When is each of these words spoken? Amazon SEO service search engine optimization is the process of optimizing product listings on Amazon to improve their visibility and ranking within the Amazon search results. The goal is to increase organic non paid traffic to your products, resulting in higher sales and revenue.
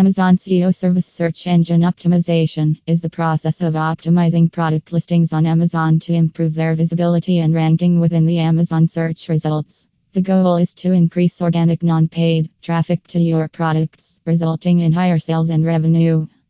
Amazon 0.00 0.36
SEO 0.36 0.74
service 0.74 1.04
search 1.04 1.46
engine 1.46 1.82
optimization 1.82 2.80
is 2.86 3.02
the 3.02 3.10
process 3.10 3.60
of 3.60 3.74
optimizing 3.74 4.50
product 4.50 4.92
listings 4.92 5.30
on 5.34 5.44
Amazon 5.44 5.98
to 5.98 6.14
improve 6.14 6.54
their 6.54 6.74
visibility 6.74 7.40
and 7.40 7.52
ranking 7.52 8.00
within 8.00 8.24
the 8.24 8.38
Amazon 8.38 8.88
search 8.88 9.28
results. 9.28 9.86
The 10.14 10.22
goal 10.22 10.56
is 10.56 10.72
to 10.76 10.92
increase 10.92 11.42
organic 11.42 11.82
non 11.82 12.08
paid 12.08 12.48
traffic 12.62 13.06
to 13.08 13.18
your 13.18 13.46
products, 13.46 14.20
resulting 14.24 14.78
in 14.78 14.94
higher 14.94 15.18
sales 15.18 15.50
and 15.50 15.66
revenue. 15.66 16.26